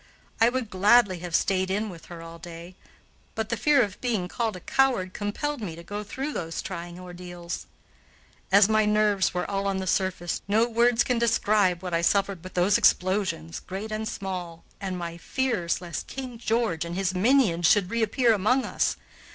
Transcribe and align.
I 0.39 0.49
would 0.49 0.71
gladly 0.71 1.19
have 1.19 1.35
stayed 1.35 1.69
in 1.69 1.87
with 1.87 2.05
her 2.05 2.23
all 2.23 2.39
day, 2.39 2.75
but 3.35 3.49
the 3.49 3.55
fear 3.55 3.83
of 3.83 4.01
being 4.01 4.27
called 4.27 4.55
a 4.55 4.59
coward 4.59 5.13
compelled 5.13 5.61
me 5.61 5.75
to 5.75 5.83
go 5.83 6.03
through 6.03 6.33
those 6.33 6.63
trying 6.63 6.99
ordeals. 6.99 7.67
As 8.51 8.67
my 8.67 8.83
nerves 8.85 9.35
were 9.35 9.47
all 9.47 9.67
on 9.67 9.77
the 9.77 9.85
surface, 9.85 10.41
no 10.47 10.67
words 10.67 11.03
can 11.03 11.19
describe 11.19 11.83
what 11.83 11.93
I 11.93 12.01
suffered 12.01 12.43
with 12.43 12.55
those 12.55 12.79
explosions, 12.79 13.59
great 13.59 13.91
and 13.91 14.07
small, 14.07 14.63
and 14.79 14.97
my 14.97 15.17
fears 15.17 15.81
lest 15.81 16.07
King 16.07 16.39
George 16.39 16.83
and 16.83 16.95
his 16.95 17.13
minions 17.13 17.67
should 17.67 17.91
reappear 17.91 18.33
among 18.33 18.65
us. 18.65 18.95